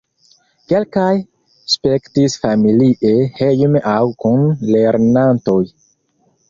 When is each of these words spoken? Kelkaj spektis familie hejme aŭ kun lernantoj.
Kelkaj 0.71 1.11
spektis 1.73 2.39
familie 2.47 3.13
hejme 3.43 3.83
aŭ 3.95 4.01
kun 4.27 4.51
lernantoj. 4.75 5.65